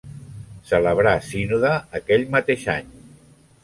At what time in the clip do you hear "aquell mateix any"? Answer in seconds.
2.03-2.95